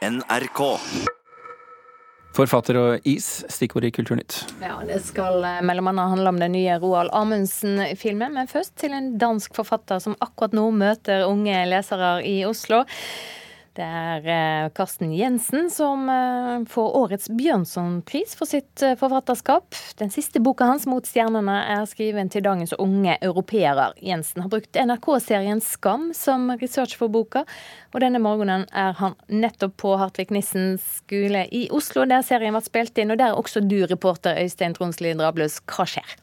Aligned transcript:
NRK. 0.00 0.60
Forfatter 2.32 2.76
og 2.80 3.08
is, 3.08 3.26
stikkord 3.52 3.84
i 3.84 3.90
Kulturnytt. 3.92 4.38
Ja, 4.62 4.78
Det 4.86 5.00
skal 5.04 5.44
eh, 5.44 5.58
mellom 5.66 5.90
annet 5.90 6.14
handle 6.14 6.32
om 6.32 6.38
den 6.40 6.54
nye 6.56 6.78
Roald 6.80 7.10
Amundsen-filmen, 7.12 8.32
men 8.32 8.48
først 8.48 8.78
til 8.80 8.94
en 8.96 9.10
dansk 9.20 9.58
forfatter 9.58 10.00
som 10.00 10.16
akkurat 10.24 10.56
nå 10.56 10.70
møter 10.72 11.26
unge 11.28 11.58
lesere 11.68 12.14
i 12.24 12.38
Oslo. 12.48 12.84
Det 13.80 13.86
er 13.86 14.26
eh, 14.28 14.70
Karsten 14.76 15.12
Jensen 15.16 15.70
som 15.72 16.02
eh, 16.12 16.66
får 16.68 16.96
årets 16.98 17.30
Bjørnsonpris 17.32 18.34
for 18.36 18.50
sitt 18.50 18.82
eh, 18.84 18.92
forfatterskap. 19.00 19.72
Den 19.96 20.12
siste 20.12 20.42
boka 20.44 20.68
hans, 20.68 20.84
'Mot 20.84 21.08
stjernene', 21.08 21.56
er 21.78 21.86
skriven 21.88 22.28
til 22.28 22.44
dagens 22.44 22.74
unge 22.76 23.16
europeere. 23.24 23.90
Jensen 24.04 24.44
har 24.44 24.52
brukt 24.52 24.76
NRK-serien 24.76 25.64
Skam 25.64 26.10
som 26.12 26.50
research 26.60 26.98
for 27.00 27.08
boka, 27.08 27.46
og 27.94 28.04
denne 28.04 28.20
morgenen 28.20 28.68
er 28.68 28.92
han 29.00 29.16
nettopp 29.32 29.78
på 29.80 29.96
Hartvig 29.96 30.28
Nissen 30.34 30.74
skole 30.84 31.46
i 31.48 31.68
Oslo, 31.72 32.04
der 32.04 32.26
serien 32.26 32.52
ble 32.52 32.66
spilt 32.66 33.00
inn, 33.00 33.14
og 33.14 33.22
der 33.22 33.32
er 33.32 33.40
også 33.40 33.64
du, 33.64 33.80
reporter 33.88 34.36
Øystein 34.44 34.76
Tronsli 34.76 35.16
Drabløs. 35.16 35.62
Hva 35.64 35.88
skjer? 35.88 36.20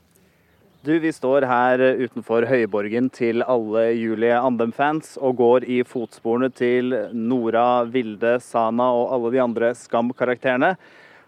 Du, 0.85 0.93
Vi 1.01 1.09
står 1.09 1.41
her 1.49 1.81
utenfor 1.97 2.45
høyborgen 2.45 3.07
til 3.09 3.41
alle 3.41 3.87
Julie 3.97 4.35
Andem-fans 4.37 5.15
og 5.17 5.39
går 5.39 5.65
i 5.65 5.79
fotsporene 5.81 6.51
til 6.53 6.93
Nora, 7.17 7.81
Vilde, 7.89 8.35
Sana 8.45 8.85
og 8.93 9.09
alle 9.15 9.31
de 9.33 9.41
andre 9.41 9.71
Skam-karakterene. 9.75 10.75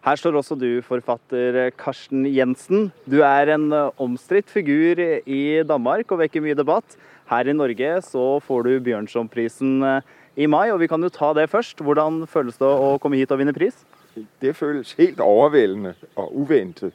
Her 0.06 0.22
står 0.22 0.38
også 0.38 0.56
du, 0.56 0.84
forfatter 0.86 1.74
Karsten 1.82 2.28
Jensen. 2.30 2.92
Du 3.10 3.24
er 3.26 3.56
en 3.56 3.74
omstridt 3.98 4.54
figur 4.54 5.02
i 5.02 5.42
Danmark 5.66 6.14
og 6.14 6.22
vekker 6.22 6.46
mye 6.46 6.56
debatt. 6.56 6.96
Her 7.34 7.50
i 7.50 7.58
Norge 7.58 7.92
så 8.06 8.30
får 8.46 8.70
du 8.70 8.72
Bjørnsonprisen 8.86 9.82
i 10.38 10.46
mai, 10.46 10.70
og 10.70 10.80
vi 10.86 10.88
kan 10.94 11.02
jo 11.02 11.10
ta 11.10 11.34
det 11.34 11.50
først. 11.50 11.82
Hvordan 11.82 12.22
føles 12.30 12.62
det 12.62 12.70
å 12.70 12.96
komme 13.02 13.18
hit 13.18 13.34
og 13.34 13.42
vinne 13.42 13.58
pris? 13.58 13.82
Det 14.14 14.54
føles 14.56 14.94
helt 15.02 15.20
overveldende 15.26 15.98
og 16.14 16.38
uventet. 16.46 16.94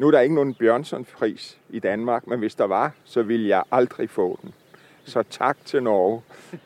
Nu 0.00 0.06
er 0.06 0.10
der 0.10 0.20
ikke 0.24 0.34
noen 0.38 0.54
Bjørnson-pris 0.56 1.58
i 1.76 1.80
Danmark, 1.84 2.24
men 2.26 2.38
hvis 2.40 2.54
der 2.56 2.64
var, 2.72 2.94
så 3.04 3.20
ville 3.22 3.48
jeg 3.48 3.68
aldri 3.70 4.06
få 4.08 4.38
den. 4.42 4.54
Så 5.04 5.22
takk 5.22 5.56
til 5.64 5.82
Norge. 5.82 6.22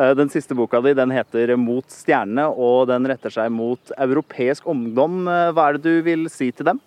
Eh, 0.00 0.16
den 0.16 0.30
siste 0.32 0.54
boka 0.56 0.80
di 0.80 0.94
den 0.94 1.10
heter 1.10 1.56
'Mot 1.56 1.84
stjernene', 1.84 2.48
og 2.56 2.88
den 2.88 3.08
retter 3.08 3.30
seg 3.30 3.52
mot 3.52 3.92
europeisk 3.98 4.66
ungdom. 4.66 5.28
Eh, 5.28 5.52
hva 5.52 5.68
er 5.68 5.72
det 5.72 5.84
du 5.84 6.02
vil 6.02 6.30
si 6.30 6.50
til 6.50 6.66
dem? 6.66 6.80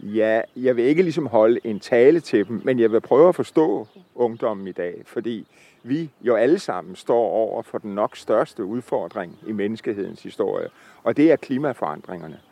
Ja, 0.00 0.42
jeg 0.56 0.76
vil 0.76 0.84
ikke 0.84 1.02
liksom 1.02 1.26
holde 1.26 1.60
en 1.64 1.80
tale 1.80 2.20
til 2.20 2.46
dem, 2.46 2.60
men 2.64 2.78
jeg 2.78 2.92
vil 2.92 3.00
prøve 3.00 3.28
å 3.28 3.32
forstå 3.32 3.86
ungdommen 4.14 4.68
i 4.68 4.72
dag. 4.72 5.02
Fordi 5.04 5.46
vi 5.82 6.10
jo 6.20 6.34
alle 6.34 6.58
sammen 6.58 6.96
står 6.96 7.30
over 7.30 7.62
for 7.62 7.78
den 7.78 7.94
nok 7.94 8.16
største 8.16 8.62
utfordring 8.62 9.38
i 9.46 9.52
menneskehetens 9.52 10.22
historie, 10.22 10.68
og 11.04 11.16
det 11.16 11.32
er 11.32 11.36
klimaforandringene. 11.36 12.45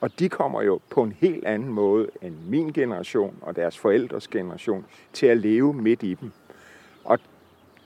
Og 0.00 0.10
de 0.18 0.28
kommer 0.28 0.62
jo 0.62 0.80
på 0.90 1.02
en 1.02 1.14
helt 1.20 1.44
annen 1.48 1.72
måde 1.72 2.08
enn 2.22 2.36
min 2.50 2.72
generasjon 2.72 3.38
og 3.42 3.56
deres 3.56 3.78
foreldres 3.78 4.28
generasjon 4.28 4.84
til 5.12 5.32
å 5.32 5.38
leve 5.40 5.72
midt 5.72 6.04
i 6.04 6.14
dem. 6.20 6.32
Og 7.04 7.18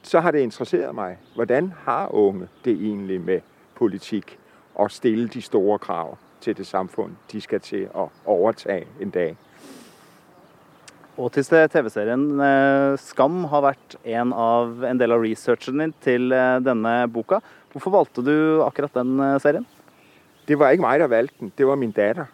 så 0.03 0.21
har 0.21 0.35
det 0.35 0.43
interesseret 0.43 0.95
meg 0.97 1.21
hvordan 1.37 1.73
har 1.85 2.11
unge 2.17 2.49
det 2.65 2.75
egentlig 2.75 3.21
med 3.21 3.47
politikk 3.79 4.35
å 4.75 4.89
stille 4.91 5.29
de 5.31 5.43
store 5.45 5.79
krav 5.79 6.17
til 6.41 6.57
det 6.57 6.67
samfunn 6.67 7.15
de 7.31 7.41
skal 7.45 7.63
til 7.63 7.87
å 7.95 8.09
overtage 8.27 8.89
en 9.01 9.15
dag. 9.15 9.37
Og 11.21 11.29
til 11.35 11.45
TV-serien 11.45 12.23
eh, 12.41 12.95
Skam 13.03 13.43
har 13.53 13.65
vært 13.67 13.97
en, 14.09 14.33
av, 14.33 14.79
en 14.89 15.01
del 15.01 15.13
av 15.13 15.21
researchen 15.21 15.83
din 15.83 15.93
til 16.01 16.33
eh, 16.33 16.57
denne 16.65 16.95
boka. 17.13 17.43
Hvorfor 17.75 17.93
valgte 17.93 18.25
du 18.25 18.63
akkurat 18.65 18.95
den 18.97 19.21
eh, 19.21 19.37
serien? 19.43 19.67
Det 20.51 20.59
var 20.59 20.71
ikke 20.71 20.83
meg 20.83 21.01
som 21.01 21.11
valgte 21.11 21.35
den, 21.41 21.53
det 21.59 21.67
var 21.67 21.75
min 21.75 21.91
datter, 21.91 22.25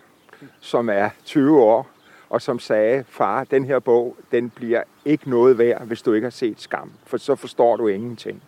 som 0.61 0.89
er 0.89 1.11
20 1.25 1.61
år, 1.61 1.89
og 2.29 2.43
som 2.43 2.59
sa 2.59 3.03
far, 3.09 3.45
den 3.45 3.65
her 3.65 3.79
bok 3.79 4.17
den 4.33 4.51
blir 4.51 4.83
ikke 5.05 5.31
noe 5.31 5.59
verd 5.59 5.85
hvis 5.87 6.03
du 6.03 6.13
ikke 6.13 6.25
har 6.25 6.33
sett 6.33 6.61
Skam, 6.61 6.93
for 7.05 7.17
så 7.17 7.35
forstår 7.35 7.77
du 7.77 7.87
ingenting. 7.87 8.43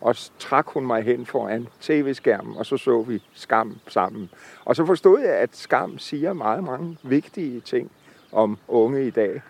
Og 0.00 0.16
så 0.16 0.30
trakk 0.38 0.68
hun 0.68 0.86
meg 0.86 1.04
hen 1.04 1.26
foran 1.26 1.68
TV-skjermen, 1.80 2.56
og 2.56 2.66
så 2.66 2.76
så 2.76 3.02
vi 3.02 3.22
Skam 3.34 3.78
sammen. 3.88 4.30
Og 4.64 4.76
så 4.76 4.86
forstod 4.86 5.20
jeg 5.20 5.32
at 5.32 5.56
Skam 5.56 5.98
sier 5.98 6.32
meget 6.32 6.64
mange 6.64 6.98
viktige 7.02 7.60
ting 7.60 7.90
om 8.32 8.58
unge 8.68 9.06
i 9.06 9.10
dag. 9.10 9.42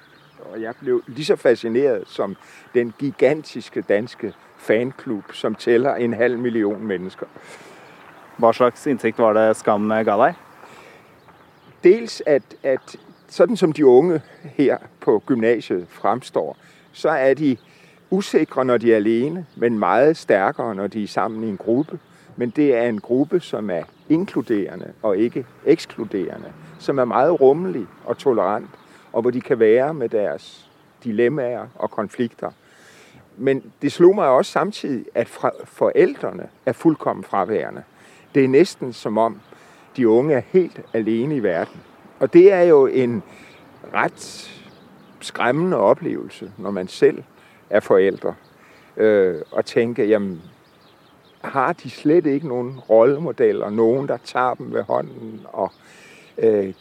Og 0.53 0.63
jeg 0.63 0.75
ble 0.81 1.01
lige 1.07 1.25
så 1.25 1.37
fascinert 1.37 2.09
som 2.09 2.37
den 2.75 2.95
gigantiske 2.99 3.83
danske 3.83 4.35
fanklub 4.57 5.33
som 5.33 5.55
teller 5.55 5.95
en 5.95 6.13
halv 6.13 6.39
million 6.39 6.87
mennesker. 6.87 7.27
Hva 8.39 8.53
slags 8.53 8.87
innsikt 8.87 9.19
var 9.19 9.33
det 9.33 9.57
Skam 9.57 9.89
ga 9.89 10.17
deg? 10.21 10.35
Dels 11.85 12.23
at, 12.27 12.43
at 12.63 12.97
sånn 13.33 13.57
som 13.57 13.73
de 13.73 13.85
unge 13.89 14.21
her 14.59 14.83
på 15.01 15.23
gymnasiet 15.29 15.87
fremstår, 15.89 16.53
så 16.93 17.15
er 17.17 17.35
de 17.35 17.55
usikre 18.11 18.65
når 18.65 18.79
de 18.79 18.93
er 18.93 19.01
alene, 19.01 19.47
men 19.57 19.79
meget 19.79 20.17
sterkere 20.17 20.75
når 20.75 20.93
de 20.93 21.03
er 21.03 21.09
sammen 21.09 21.45
i 21.45 21.49
en 21.49 21.57
gruppe. 21.57 21.99
Men 22.37 22.51
det 22.51 22.75
er 22.77 22.89
en 22.89 23.01
gruppe 23.01 23.41
som 23.41 23.71
er 23.71 23.89
inkluderende 24.09 24.93
og 25.03 25.17
ikke 25.17 25.47
ekskluderende. 25.65 26.53
Som 26.79 26.99
er 26.99 27.05
meget 27.05 27.41
rummelig 27.41 27.87
og 28.05 28.19
tolerant, 28.19 28.71
og 29.13 29.23
hvor 29.23 29.31
de 29.31 29.41
kan 29.41 29.59
være 29.59 29.95
med 29.95 30.09
deres 30.09 30.71
dilemmaer 31.05 31.67
og 31.75 31.91
konflikter. 31.91 32.51
Men 33.37 33.63
det 33.83 33.93
slo 33.93 34.13
meg 34.13 34.29
også 34.29 34.53
samtidig 34.53 35.07
at 35.15 35.29
foreldrene 35.65 36.49
er 36.67 36.73
fullkommen 36.73 37.25
fraværende. 37.25 37.83
Det 38.37 38.45
er 38.45 38.49
nesten 38.49 38.93
som 38.93 39.19
om 39.19 39.41
de 39.97 40.09
unge 40.09 40.35
er 40.35 40.43
helt 40.53 40.81
alene 40.93 41.37
i 41.37 41.43
verden. 41.43 41.81
Og 42.21 42.33
det 42.33 42.53
er 42.53 42.63
jo 42.63 42.87
en 42.87 43.23
ret 43.95 44.51
skremmende 45.21 45.77
opplevelse 45.77 46.53
når 46.59 46.71
man 46.71 46.89
selv 46.89 47.23
er 47.71 47.81
forældre, 47.81 48.35
Øh, 48.97 49.43
og 49.51 49.65
tenker 49.65 50.05
jamen, 50.05 50.43
har 51.41 51.73
de 51.73 51.91
slett 51.91 52.27
ikke 52.27 52.49
noen 52.49 52.79
rollemodeller, 52.91 53.71
noen 53.71 54.09
der 54.09 54.17
tar 54.25 54.55
dem 54.55 54.73
ved 54.73 54.83
hånden 54.83 55.41
og 55.53 55.73
øh, 56.39 56.73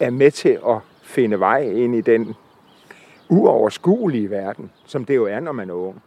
er 0.00 0.10
med 0.10 0.30
til 0.30 0.58
at 0.68 0.78
finne 1.02 1.40
vei 1.40 1.84
inn 1.84 1.94
i 1.94 2.00
den 2.00 2.34
uoverskuelige 3.28 4.30
verden, 4.30 4.70
som 4.84 5.04
det 5.04 5.16
jo 5.16 5.26
er 5.26 5.40
når 5.40 5.52
man 5.52 5.70
er 5.70 5.74
ung. 5.74 6.02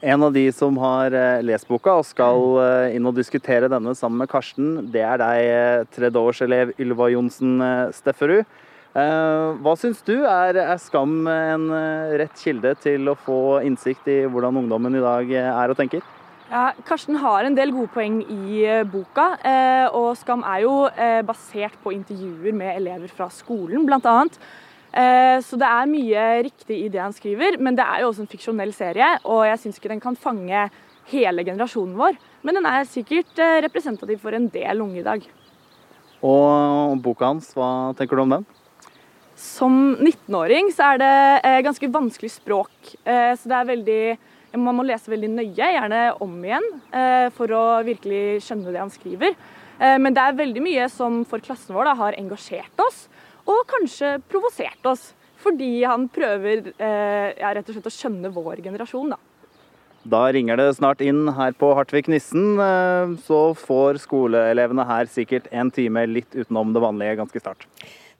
En 0.00 0.22
av 0.22 0.32
de 0.32 0.46
som 0.52 0.78
har 0.80 1.12
eh, 1.12 1.42
lest 1.44 1.68
boka 1.68 1.98
og 2.00 2.06
skal 2.08 2.38
eh, 2.62 2.94
inn 2.96 3.04
og 3.04 3.18
diskutere 3.18 3.68
denne 3.68 3.92
sammen 3.96 4.22
med 4.22 4.30
Karsten, 4.32 4.70
det 4.94 5.02
er 5.04 5.20
deg, 5.20 5.40
eh, 5.44 5.82
tredjeårselev 5.92 6.72
Ylva 6.80 7.10
Johnsen 7.12 7.60
Stefferud. 7.92 8.48
Hva 8.90 9.72
syns 9.78 10.00
du? 10.02 10.16
Er, 10.26 10.56
er, 10.58 10.78
Skam 10.82 11.28
en 11.30 11.68
rett 12.18 12.40
kilde 12.42 12.72
til 12.82 13.06
å 13.06 13.14
få 13.14 13.60
innsikt 13.62 14.08
i 14.10 14.16
hvordan 14.26 14.56
ungdommen 14.58 14.96
i 14.98 15.02
dag 15.04 15.30
er 15.38 15.70
og 15.70 15.78
tenker? 15.78 16.02
Ja, 16.48 16.72
Karsten 16.88 17.20
har 17.22 17.46
en 17.46 17.54
del 17.54 17.70
gode 17.70 17.92
poeng 17.94 18.16
i 18.24 18.64
boka. 18.90 19.28
Og 19.94 20.08
Skam 20.18 20.42
er 20.42 20.64
jo 20.64 20.74
basert 21.28 21.78
på 21.84 21.94
intervjuer 21.94 22.50
med 22.50 22.80
elever 22.80 23.14
fra 23.14 23.30
skolen, 23.30 23.86
blant 23.86 24.10
annet. 24.10 24.40
Eh, 24.90 25.38
så 25.46 25.58
det 25.58 25.66
er 25.68 25.90
mye 25.90 26.22
riktig 26.48 26.76
i 26.84 26.88
det 26.90 27.02
han 27.02 27.14
skriver, 27.14 27.58
men 27.62 27.76
det 27.78 27.86
er 27.86 28.02
jo 28.02 28.10
også 28.10 28.24
en 28.24 28.30
fiksjonell 28.30 28.72
serie. 28.74 29.12
Og 29.22 29.44
jeg 29.46 29.60
syns 29.62 29.78
ikke 29.78 29.92
den 29.92 30.02
kan 30.02 30.18
fange 30.18 30.66
hele 31.10 31.44
generasjonen 31.46 31.98
vår, 31.98 32.18
men 32.46 32.58
den 32.58 32.70
er 32.70 32.88
sikkert 32.88 33.38
eh, 33.38 33.60
representativ 33.66 34.22
for 34.22 34.36
en 34.36 34.48
del 34.50 34.82
unge 34.82 35.00
i 35.02 35.06
dag. 35.06 35.28
Og 36.26 36.98
boka 37.00 37.30
hans, 37.30 37.52
hva 37.56 37.92
tenker 37.98 38.18
du 38.18 38.24
om 38.26 38.34
den? 38.36 38.48
Som 39.40 39.76
19-åring 40.02 40.68
så 40.74 40.90
er 40.92 41.00
det 41.00 41.14
eh, 41.46 41.62
ganske 41.64 41.88
vanskelig 41.94 42.34
språk. 42.34 42.74
Så 43.06 43.48
det 43.48 43.56
er 43.56 43.70
veldig 43.70 44.02
Man 44.60 44.74
må 44.74 44.82
lese 44.82 45.12
veldig 45.12 45.28
nøye, 45.30 45.54
gjerne 45.54 45.98
om 46.18 46.32
igjen, 46.42 46.64
for 47.36 47.52
å 47.54 47.62
virkelig 47.86 48.42
skjønne 48.42 48.72
det 48.74 48.80
han 48.82 48.90
skriver. 48.90 49.36
Men 49.78 50.10
det 50.10 50.24
er 50.24 50.40
veldig 50.40 50.64
mye 50.64 50.88
som 50.90 51.20
for 51.22 51.38
klassen 51.38 51.76
vår 51.76 51.86
da, 51.86 51.92
har 52.00 52.18
engasjert 52.18 52.82
oss 52.82 53.04
og 53.48 53.64
kanskje 53.70 54.18
provosert 54.30 54.86
oss. 54.90 55.10
Fordi 55.40 55.84
han 55.88 56.04
prøver 56.12 56.66
eh, 56.76 57.30
ja, 57.40 57.54
rett 57.56 57.68
og 57.70 57.76
slett 57.76 57.88
å 57.88 57.94
skjønne 57.94 58.32
vår 58.34 58.60
generasjon, 58.66 59.14
da. 59.14 59.20
Da 60.10 60.20
ringer 60.32 60.56
det 60.56 60.66
snart 60.78 61.02
inn 61.04 61.26
her 61.36 61.52
på 61.60 61.74
Hartvig 61.76 62.08
Nissen. 62.12 62.60
Eh, 62.60 63.16
så 63.24 63.40
får 63.56 64.00
skoleelevene 64.04 64.84
her 64.88 65.08
sikkert 65.12 65.48
en 65.52 65.72
time 65.72 66.06
litt 66.08 66.36
utenom 66.36 66.74
det 66.76 66.84
vanlige 66.84 67.18
ganske 67.20 67.42
snart. 67.42 67.66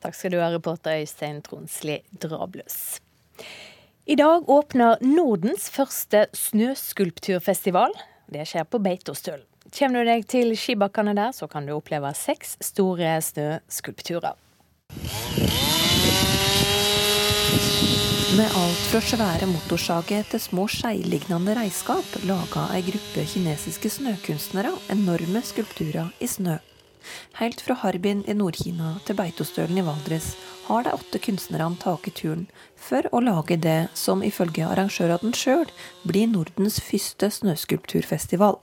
Takk 0.00 0.17
skal 0.17 0.32
du 0.32 0.40
ha, 0.40 0.49
reporter 0.52 1.00
Øystein 1.00 1.43
Tronsli 1.44 2.00
Drabløs. 2.20 3.00
I 4.08 4.16
dag 4.16 4.49
åpner 4.49 5.00
Nordens 5.05 5.69
første 5.73 6.25
snøskulpturfestival. 6.37 7.93
Det 8.32 8.49
skjer 8.49 8.64
på 8.69 8.81
Beitostølen. 8.82 9.44
Kommer 9.70 10.02
du 10.02 10.08
deg 10.08 10.25
til 10.26 10.55
skibakkene 10.58 11.12
der, 11.14 11.34
så 11.37 11.46
kan 11.46 11.69
du 11.69 11.76
oppleve 11.76 12.11
seks 12.16 12.56
store 12.64 13.19
snøskulpturer. 13.23 14.34
Med 18.37 18.46
alt 18.56 18.82
fra 18.92 19.00
svære 19.02 19.46
motorsager 19.50 20.22
til 20.31 20.40
små 20.40 20.64
skeiglignende 20.70 21.54
reiskap 21.58 22.14
laga 22.25 22.69
ei 22.76 22.84
gruppe 22.87 23.25
kinesiske 23.32 23.90
snøkunstnere 23.90 24.70
enorme 24.94 25.42
skulpturer 25.44 26.12
i 26.22 26.28
snø. 26.31 26.56
Helt 27.40 27.60
fra 27.64 27.75
Harbin 27.82 28.22
i 28.28 28.37
Nord-Kina 28.37 28.94
til 29.06 29.19
Beitostølen 29.19 29.82
i 29.82 29.84
Valdres 29.87 30.32
har 30.69 30.87
de 30.87 30.94
åtte 30.94 31.20
kunstnerne 31.26 31.78
tatt 31.82 32.06
turen 32.14 32.46
for 32.78 33.10
å 33.10 33.22
lage 33.25 33.58
det 33.58 33.90
som 33.98 34.22
ifølge 34.22 34.66
arrangørene 34.69 35.34
sjøl 35.34 35.66
blir 36.06 36.31
Nordens 36.31 36.78
første 36.84 37.32
snøskulpturfestival. 37.40 38.60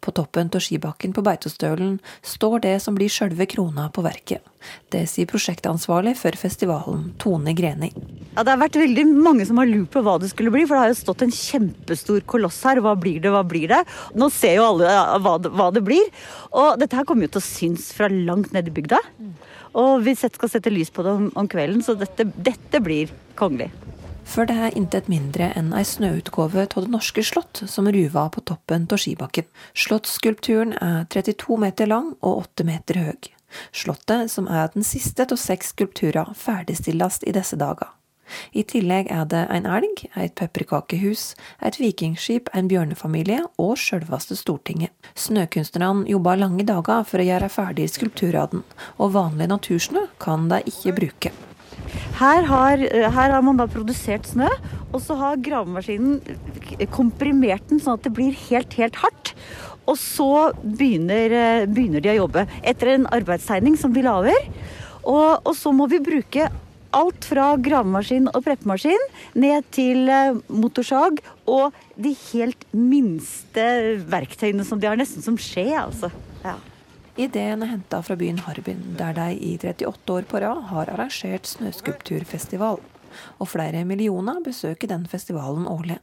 På 0.00 0.12
toppen 0.16 0.50
av 0.54 0.62
skibakken 0.64 1.14
på 1.16 1.24
Beitostølen 1.26 1.98
står 2.26 2.62
det 2.64 2.74
som 2.84 2.96
blir 2.98 3.12
sjølve 3.12 3.46
krona 3.50 3.88
på 3.94 4.04
verket. 4.06 4.44
Det 4.92 5.04
sier 5.10 5.28
prosjektansvarlig 5.30 6.16
for 6.18 6.34
festivalen, 6.38 7.12
Tone 7.20 7.54
Greni. 7.56 7.92
Ja, 8.34 8.42
Det 8.44 8.54
har 8.54 8.60
vært 8.60 8.78
veldig 8.80 9.04
mange 9.10 9.46
som 9.46 9.58
har 9.60 9.68
lurt 9.70 9.90
på 9.94 10.02
hva 10.04 10.18
det 10.20 10.30
skulle 10.32 10.52
bli, 10.54 10.64
for 10.66 10.76
det 10.76 10.82
har 10.84 10.92
jo 10.92 11.00
stått 11.00 11.24
en 11.26 11.34
kjempestor 11.34 12.24
koloss 12.26 12.60
her. 12.66 12.82
Hva 12.84 12.94
blir 12.98 13.20
det, 13.22 13.32
hva 13.34 13.44
blir 13.46 13.68
det? 13.70 13.82
Nå 14.18 14.30
ser 14.34 14.58
jo 14.58 14.66
alle 14.72 14.96
hva 15.24 15.36
det, 15.42 15.52
hva 15.54 15.68
det 15.74 15.84
blir. 15.86 16.10
Og 16.52 16.78
dette 16.80 16.98
her 16.98 17.06
kommer 17.08 17.28
jo 17.28 17.36
til 17.36 17.42
å 17.42 17.48
synes 17.48 17.92
fra 17.96 18.10
langt 18.12 18.54
nede 18.56 18.72
i 18.72 18.76
bygda. 18.78 19.02
Og 19.78 20.02
vi 20.06 20.14
skal 20.18 20.50
sette 20.50 20.72
lys 20.72 20.90
på 20.90 21.04
det 21.06 21.14
om, 21.14 21.30
om 21.38 21.50
kvelden, 21.50 21.84
så 21.84 21.94
dette, 21.98 22.26
dette 22.34 22.82
blir 22.82 23.12
kongelig. 23.38 23.70
For 24.28 24.44
det 24.44 24.58
er 24.60 24.76
intet 24.76 25.08
mindre 25.08 25.48
enn 25.56 25.70
ei 25.72 25.86
snøutgave 25.88 26.66
av 26.66 26.84
Det 26.84 26.92
norske 26.92 27.24
slott 27.24 27.62
som 27.66 27.88
ruva 27.88 28.26
på 28.28 28.44
toppen 28.44 28.84
av 28.92 29.00
skibakken. 29.00 29.48
Slottsskulpturen 29.72 30.74
er 30.84 31.06
32 31.08 31.56
meter 31.56 31.88
lang 31.88 32.12
og 32.20 32.44
8 32.44 32.66
meter 32.68 33.00
høy. 33.06 33.30
Slottet, 33.72 34.28
som 34.30 34.48
er 34.52 34.68
den 34.74 34.84
siste 34.84 35.24
av 35.24 35.40
seks 35.40 35.72
skulpturer, 35.72 36.34
ferdigstilles 36.36 37.22
i 37.24 37.32
disse 37.32 37.56
dager. 37.56 37.94
I 38.52 38.62
tillegg 38.68 39.08
er 39.08 39.24
det 39.24 39.46
en 39.48 39.64
elg, 39.64 40.04
et 40.12 40.34
pepperkakehus, 40.36 41.32
et 41.64 41.80
vikingskip, 41.80 42.52
en 42.52 42.68
bjørnefamilie 42.68 43.40
og 43.56 43.76
sjølveste 43.80 44.36
Stortinget. 44.36 44.92
Snøkunstnerne 45.16 46.04
jobber 46.12 46.36
lange 46.36 46.68
dager 46.68 47.08
for 47.08 47.24
å 47.24 47.28
gjøre 47.32 47.48
ferdig 47.52 47.88
skulpturene, 47.96 48.60
og 49.00 49.14
vanlig 49.16 49.48
natursnø 49.48 50.10
kan 50.20 50.50
de 50.52 50.60
ikke 50.68 50.98
bruke. 51.00 51.38
Her 52.18 52.46
har, 52.48 52.80
her 52.82 53.30
har, 53.30 53.42
man 53.46 53.58
da 53.60 53.68
produsert 53.70 54.26
snø, 54.26 54.48
og 54.90 55.00
så 55.04 55.14
har 55.20 55.42
gravemaskinen 55.44 56.18
komprimert 56.90 57.68
den 57.70 57.82
sånn 57.82 57.98
at 57.98 58.06
det 58.06 58.14
blir 58.16 58.34
helt, 58.48 58.74
helt 58.74 58.98
hardt. 58.98 59.34
Og 59.88 59.96
så 60.00 60.30
begynner, 60.62 61.66
begynner 61.70 62.02
de 62.04 62.12
å 62.12 62.22
jobbe 62.24 62.44
etter 62.66 62.96
en 62.96 63.06
arbeidstegning 63.14 63.78
som 63.78 63.94
de 63.94 64.02
lager. 64.04 64.48
Og, 65.04 65.46
og 65.46 65.54
så 65.56 65.70
må 65.72 65.86
vi 65.92 66.02
bruke 66.04 66.48
alt 66.98 67.28
fra 67.28 67.52
gravemaskin 67.60 68.30
og 68.32 68.42
preppemaskin 68.46 69.04
ned 69.38 69.66
til 69.76 70.08
motorsag 70.48 71.20
og 71.48 71.76
de 72.00 72.14
helt 72.30 72.66
minste 72.72 73.64
verktøyene 74.08 74.66
som 74.66 74.80
de 74.80 74.90
har, 74.90 74.98
nesten 74.98 75.24
som 75.24 75.38
skje, 75.40 75.70
altså. 75.78 76.10
Ja. 76.44 76.56
Ideen 77.18 77.64
er 77.64 77.72
henta 77.72 77.98
fra 78.06 78.14
byen 78.14 78.36
Harbin, 78.46 78.94
der 78.94 79.16
de 79.16 79.32
i 79.42 79.56
38 79.58 80.12
år 80.14 80.26
på 80.30 80.38
rad 80.38 80.60
har 80.70 80.90
arrangert 80.92 81.48
snøskulpturfestival. 81.50 82.78
Og 83.42 83.48
flere 83.50 83.80
millioner 83.84 84.38
besøker 84.44 84.86
den 84.86 85.06
festivalen 85.10 85.66
årlig. 85.66 85.98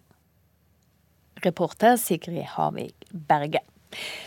Reporter 1.45 1.95
Sigrid 1.95 2.43
Havik 2.57 3.07
Berge. 3.11 3.63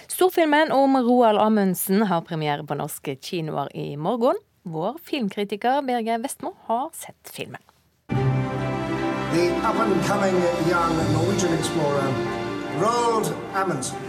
Storfilmen 0.08 0.72
om 0.72 0.96
Roald 0.96 1.42
Amundsen 1.44 2.06
har 2.08 2.24
premiere 2.24 2.64
på 2.64 2.78
norske 2.80 3.18
kinoer 3.20 3.68
i 3.76 3.90
morgen. 4.00 4.40
Vår 4.64 4.96
filmkritiker 5.04 5.82
Birger 5.84 6.24
Vestmo 6.24 6.54
har 6.70 6.88
sett 6.96 7.34
filmen. 7.36 7.60
The 8.08 9.52
up 9.60 9.76
and 9.76 10.04
coming 10.08 10.40
young 10.72 10.96
Norwegian 11.12 11.52
explorer 11.52 12.14
Roald 12.80 13.34
Amundsen 13.54 14.07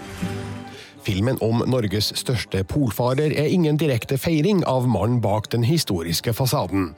Filmen 1.09 1.39
om 1.41 1.63
Norges 1.65 2.11
største 2.19 2.59
polfarer 2.69 3.31
er 3.33 3.47
ingen 3.49 3.79
direkte 3.81 4.13
feiring 4.21 4.59
av 4.69 4.85
mannen 4.85 5.17
bak 5.23 5.47
den 5.49 5.63
historiske 5.65 6.35
fasaden. 6.37 6.91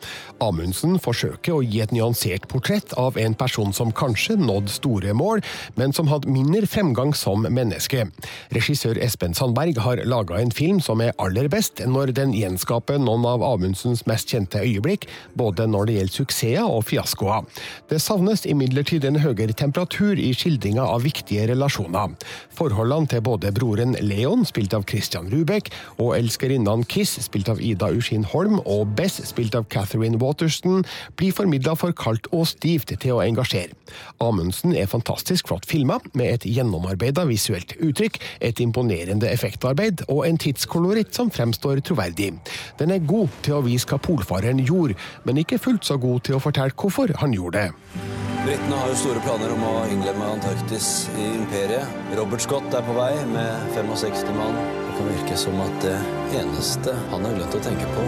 Amundsen 0.44 0.98
forsøker 1.00 1.56
å 1.56 1.62
gi 1.64 1.80
et 1.80 1.94
nyansert 1.96 2.50
portrett 2.52 2.92
av 3.00 3.16
en 3.22 3.38
person 3.40 3.72
som 3.72 3.94
kanskje 3.96 4.36
nådde 4.42 4.74
store 4.74 5.14
mål, 5.16 5.40
men 5.80 5.96
som 5.96 6.10
hadde 6.12 6.28
mindre 6.28 6.68
fremgang 6.68 7.14
som 7.16 7.48
menneske. 7.48 8.04
Regissør 8.52 9.00
Espen 9.00 9.38
Sandberg 9.38 9.80
har 9.80 10.04
laga 10.04 10.42
en 10.42 10.52
film 10.52 10.84
som 10.84 11.00
er 11.00 11.16
aller 11.16 11.48
best 11.54 11.80
når 11.80 12.12
den 12.18 12.36
gjenskaper 12.36 13.00
noen 13.00 13.24
av 13.32 13.48
Amundsens 13.48 14.04
mest 14.12 14.36
kjente 14.36 14.60
øyeblikk, 14.60 15.08
både 15.40 15.70
når 15.72 15.88
det 15.88 15.98
gjelder 16.00 16.18
suksesser 16.18 16.68
og 16.68 16.84
fiaskoer. 16.90 17.48
Det 17.88 18.02
savnes 18.04 18.44
imidlertid 18.44 19.08
en 19.08 19.22
høyere 19.24 19.56
temperatur 19.56 20.20
i 20.20 20.34
skildringa 20.36 20.84
av 20.84 21.08
viktige 21.08 21.48
relasjoner. 21.54 22.20
Forholdene 22.60 23.08
til 23.16 23.24
både 23.24 23.56
broren 23.56 23.96
Leon, 24.02 24.46
spilt 24.48 24.74
av 24.78 24.86
Christian 24.90 25.30
Rubek, 25.32 25.72
og 26.02 26.16
elskerinnen 26.18 26.86
Kiss, 26.90 27.18
spilt 27.24 27.50
av 27.52 27.62
Ida 27.64 27.92
Ushin 27.94 28.26
Holm, 28.28 28.60
og 28.66 28.96
Bess, 28.98 29.20
spilt 29.30 29.56
av 29.58 29.68
Catherine 29.72 30.20
Waterston, 30.22 30.86
blir 31.20 31.36
formidla 31.36 31.76
for 31.80 31.96
kaldt 31.98 32.30
og 32.36 32.48
stivt 32.50 32.94
til 33.02 33.18
å 33.18 33.24
engasjere. 33.24 33.76
Amundsen 34.24 34.76
er 34.78 34.90
fantastisk 34.92 35.50
flott 35.52 35.68
filma, 35.70 36.00
med 36.18 36.36
et 36.36 36.48
gjennomarbeida 36.50 37.26
visuelt 37.30 37.76
uttrykk, 37.80 38.20
et 38.42 38.62
imponerende 38.64 39.30
effektarbeid 39.32 40.06
og 40.08 40.26
en 40.28 40.40
tidskoloritt 40.42 41.16
som 41.16 41.32
fremstår 41.34 41.84
troverdig. 41.86 42.34
Den 42.80 42.96
er 42.96 43.06
god 43.06 43.30
til 43.46 43.60
å 43.60 43.66
vise 43.66 43.90
hva 43.90 44.02
polfareren 44.02 44.64
gjorde, 44.66 44.98
men 45.26 45.42
ikke 45.42 45.62
fullt 45.62 45.88
så 45.88 46.00
god 46.02 46.26
til 46.28 46.38
å 46.38 46.44
fortelle 46.44 46.76
hvorfor 46.76 47.14
han 47.22 47.36
gjorde 47.38 47.68
det. 47.68 48.11
Britene 48.42 48.74
har 48.74 48.90
jo 48.90 48.96
store 48.98 49.20
planer 49.22 49.52
om 49.54 49.62
å 49.62 49.72
innlemme 49.94 50.26
Antarktis 50.34 50.88
i 51.14 51.28
imperiet. 51.36 51.86
Robert 52.18 52.42
Scott 52.42 52.74
er 52.74 52.82
på 52.88 52.96
vei 52.98 53.12
med 53.30 53.68
65 53.76 54.34
mann. 54.34 54.58
Det 54.58 54.96
kan 54.98 55.10
virke 55.12 55.38
som 55.38 55.62
at 55.62 55.76
det 55.84 55.94
eneste 56.40 56.96
han 57.12 57.28
har 57.28 57.38
glemt 57.38 57.60
å 57.60 57.62
tenke 57.62 57.92
på, 57.94 58.08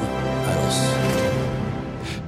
er 0.49 0.63
oss. 0.63 0.81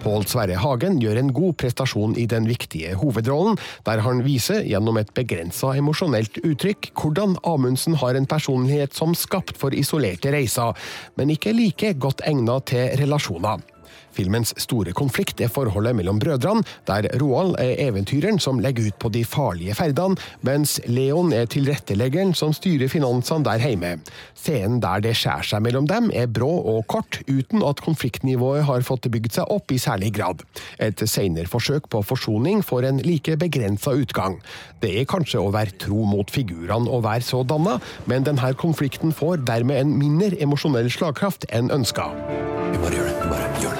Pål 0.05 0.27
Sverre 0.29 0.61
Hagen 0.61 1.01
gjør 1.01 1.17
en 1.17 1.33
god 1.33 1.57
prestasjon 1.57 2.13
i 2.21 2.27
den 2.29 2.45
viktige 2.45 2.93
hovedrollen, 3.01 3.57
der 3.89 4.05
han 4.05 4.21
viser 4.21 4.61
gjennom 4.61 5.01
et 5.01 5.09
begrensa 5.17 5.73
emosjonelt 5.73 6.37
uttrykk 6.45 6.91
hvordan 6.93 7.39
Amundsen 7.41 7.97
har 8.05 8.13
en 8.13 8.29
personlighet 8.29 8.93
som 8.93 9.17
skapt 9.17 9.57
for 9.57 9.73
isolerte 9.73 10.29
reiser, 10.35 10.77
men 11.17 11.33
ikke 11.33 11.57
like 11.57 11.95
godt 11.97 12.21
egnet 12.29 12.69
til 12.69 12.93
relasjoner. 13.01 13.65
Filmens 14.15 14.53
store 14.61 14.93
konflikt 14.95 15.41
er 15.43 15.51
forholdet 15.51 15.95
mellom 15.97 16.19
brødrene, 16.21 16.63
der 16.87 17.07
Roald 17.21 17.55
er 17.61 17.75
eventyreren 17.87 18.39
som 18.39 18.61
legger 18.63 18.89
ut 18.89 18.99
på 19.01 19.11
de 19.11 19.25
farlige 19.27 19.75
ferdene, 19.75 20.19
mens 20.45 20.77
Leon 20.87 21.33
er 21.35 21.49
tilretteleggeren 21.51 22.33
som 22.37 22.53
styrer 22.55 22.91
finansene 22.91 23.45
der 23.45 23.61
hjemme. 23.61 23.95
Scenen 24.37 24.81
der 24.83 25.03
det 25.03 25.15
skjærer 25.19 25.47
seg 25.49 25.63
mellom 25.65 25.89
dem, 25.89 26.11
er 26.13 26.31
brå 26.31 26.51
og 26.75 26.85
kort, 26.91 27.19
uten 27.27 27.63
at 27.65 27.83
konfliktnivået 27.85 28.65
har 28.69 28.85
fått 28.87 29.09
bygd 29.11 29.39
seg 29.39 29.51
opp 29.51 29.73
i 29.73 29.79
særlig 29.81 30.13
grad. 30.15 30.43
Et 30.79 31.05
senere 31.09 31.49
forsøk 31.49 31.89
på 31.91 32.03
forsoning 32.05 32.63
får 32.65 32.89
en 32.89 33.01
like 33.05 33.37
begrensa 33.41 33.95
utgang. 33.95 34.39
Det 34.83 34.93
er 35.01 35.09
kanskje 35.09 35.41
å 35.41 35.53
være 35.55 35.77
tro 35.81 36.05
mot 36.07 36.31
figurene 36.31 36.89
og 36.89 37.05
være 37.07 37.25
så 37.25 37.43
danna, 37.47 37.79
men 38.09 38.27
denne 38.27 38.53
konflikten 38.59 39.15
får 39.15 39.43
dermed 39.47 39.81
en 39.81 39.95
mindre 39.99 40.35
emosjonell 40.41 40.91
slagkraft 40.93 41.49
enn 41.55 41.73
ønska. 41.73 42.11
Bare 42.81 42.93
gjør 42.95 43.09
det. 43.09 43.17
Bare 43.29 43.49
gjør 43.61 43.71
det. 43.71 43.74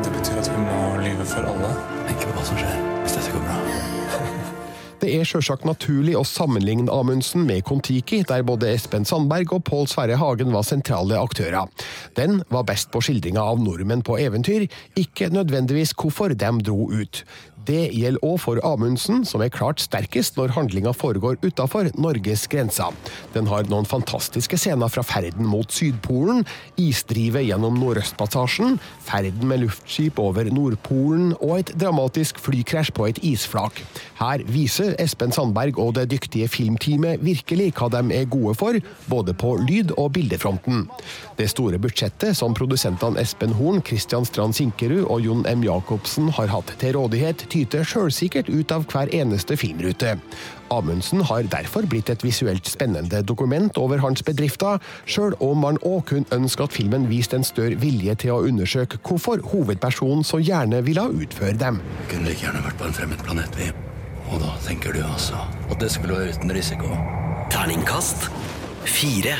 Det 0.00 0.12
betyr 0.14 0.38
at 0.40 0.48
vi 0.48 0.62
må 0.64 0.78
lyve 1.02 1.26
for 1.28 1.44
alle. 1.50 1.74
Tenk 2.08 2.22
på 2.24 2.32
hva 2.36 2.44
som 2.48 2.60
skjer 2.60 2.78
hvis 3.02 3.16
dette 3.18 3.34
går 3.34 3.44
bra. 3.44 3.58
Det 5.00 5.08
er 5.16 5.24
sjølsagt 5.24 5.64
naturlig 5.64 6.12
å 6.18 6.26
sammenligne 6.28 6.92
Amundsen 6.92 7.46
med 7.48 7.62
Kon-Tiki, 7.64 8.18
der 8.28 8.44
både 8.44 8.68
Espen 8.74 9.06
Sandberg 9.08 9.54
og 9.56 9.62
Pål 9.64 9.88
Sverre 9.88 10.18
Hagen 10.20 10.52
var 10.52 10.66
sentrale 10.68 11.16
aktører. 11.16 11.70
Den 12.18 12.42
var 12.52 12.66
best 12.68 12.90
på 12.92 13.00
skildringa 13.06 13.40
av 13.40 13.62
nordmenn 13.64 14.04
på 14.04 14.18
eventyr, 14.20 14.66
ikke 15.00 15.30
nødvendigvis 15.32 15.94
hvorfor 15.96 16.36
de 16.36 16.52
dro 16.68 16.90
ut. 16.92 17.22
Det 17.68 17.90
gjelder 17.92 18.22
òg 18.24 18.38
for 18.40 18.60
Amundsen, 18.64 19.24
som 19.28 19.42
er 19.44 19.52
klart 19.52 19.82
sterkest 19.82 20.38
når 20.38 20.54
handlinga 20.56 20.92
foregår 20.96 21.36
utafor 21.44 21.90
Norges 22.00 22.46
grenser. 22.50 22.94
Den 23.34 23.48
har 23.50 23.68
noen 23.68 23.88
fantastiske 23.88 24.56
scener 24.60 24.88
fra 24.92 25.04
ferden 25.04 25.44
mot 25.48 25.68
Sydpolen, 25.74 26.46
isdrivet 26.80 27.44
gjennom 27.50 27.76
Nordøstpassasjen, 27.80 28.78
ferden 29.04 29.44
med 29.50 29.64
luftskip 29.64 30.18
over 30.22 30.48
Nordpolen 30.48 31.34
og 31.40 31.58
et 31.58 31.74
dramatisk 31.80 32.40
flykrasj 32.40 32.94
på 32.96 33.10
et 33.10 33.20
isflak. 33.26 33.82
Her 34.20 34.44
viser 34.48 34.96
Espen 35.02 35.34
Sandberg 35.36 35.78
og 35.80 35.94
det 35.98 36.08
dyktige 36.14 36.48
filmteamet 36.48 37.20
virkelig 37.24 37.70
hva 37.76 37.90
de 37.92 38.02
er 38.16 38.30
gode 38.30 38.56
for, 38.58 38.80
både 39.10 39.36
på 39.36 39.54
lyd- 39.66 39.94
og 39.98 40.14
bildefronten. 40.16 40.86
Det 41.36 41.50
store 41.52 41.80
budsjettet 41.82 42.36
som 42.36 42.56
produsentene 42.56 43.20
Espen 43.20 43.52
Horn, 43.58 43.84
Christian 43.84 44.26
Strand 44.28 44.56
Sinkerud 44.56 45.04
og 45.04 45.24
Jon 45.24 45.46
M. 45.48 45.64
Jacobsen 45.66 46.32
har 46.36 46.52
hatt 46.52 46.74
til 46.80 46.96
rådighet, 46.96 47.46
skyte 47.60 47.84
sjølsikkert 47.84 48.48
ut 48.48 48.72
av 48.72 48.86
hver 48.88 49.10
eneste 49.12 49.56
filmrute. 49.58 50.16
Amundsen 50.72 51.20
har 51.28 51.44
derfor 51.50 51.84
blitt 51.90 52.08
et 52.10 52.22
visuelt 52.24 52.66
spennende 52.66 53.22
dokument 53.26 53.76
over 53.76 54.00
hans 54.00 54.22
bedrifter, 54.22 54.80
sjøl 55.04 55.34
om 55.44 55.60
man 55.64 55.80
òg 55.84 56.06
kunne 56.08 56.32
ønske 56.32 56.64
at 56.64 56.72
filmen 56.72 57.08
viste 57.10 57.36
en 57.36 57.44
større 57.44 57.76
vilje 57.82 58.14
til 58.22 58.32
å 58.32 58.40
undersøke 58.48 59.00
hvorfor 59.04 59.42
hovedpersonen 59.52 60.24
så 60.24 60.40
gjerne 60.40 60.80
ville 60.86 61.04
utføre 61.04 61.58
dem. 61.60 61.82
Vi 62.06 62.14
kunne 62.14 62.30
like 62.30 62.46
gjerne 62.46 62.64
vært 62.64 62.80
på 62.80 62.88
en 62.88 62.96
fremmed 62.96 63.24
planet, 63.26 63.60
vi. 63.60 63.70
Og 64.30 64.40
da 64.40 64.56
tenker 64.64 64.94
du 64.94 65.02
altså 65.04 65.44
at 65.68 65.80
det 65.82 65.90
skulle 65.92 66.16
være 66.16 66.36
uten 66.38 66.54
risiko? 66.54 66.94
Terningkast 67.50 68.30
fire. 68.86 69.36